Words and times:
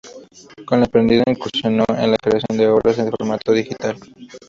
Con 0.65 0.79
lo 0.79 0.85
aprendido, 0.87 1.21
incursionó 1.27 1.85
en 1.95 2.09
la 2.09 2.17
creación 2.17 2.57
de 2.57 2.67
obras 2.67 2.97
en 2.97 3.11
formato 3.11 3.51
digital. 3.51 3.97